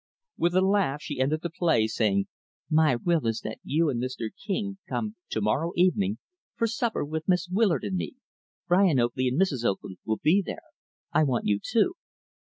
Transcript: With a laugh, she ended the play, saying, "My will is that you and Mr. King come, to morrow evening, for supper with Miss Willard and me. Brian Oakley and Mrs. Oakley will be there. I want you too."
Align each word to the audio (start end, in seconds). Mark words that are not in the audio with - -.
With 0.35 0.55
a 0.55 0.61
laugh, 0.61 0.99
she 0.99 1.19
ended 1.19 1.43
the 1.43 1.51
play, 1.51 1.85
saying, 1.85 2.25
"My 2.71 2.95
will 2.95 3.27
is 3.27 3.41
that 3.41 3.59
you 3.63 3.87
and 3.91 4.01
Mr. 4.01 4.29
King 4.35 4.79
come, 4.89 5.15
to 5.29 5.41
morrow 5.41 5.73
evening, 5.75 6.17
for 6.57 6.65
supper 6.65 7.05
with 7.05 7.27
Miss 7.27 7.47
Willard 7.47 7.83
and 7.83 7.97
me. 7.97 8.15
Brian 8.67 8.99
Oakley 8.99 9.27
and 9.27 9.39
Mrs. 9.39 9.63
Oakley 9.63 9.99
will 10.03 10.17
be 10.17 10.41
there. 10.43 10.65
I 11.13 11.21
want 11.23 11.45
you 11.45 11.59
too." 11.63 11.93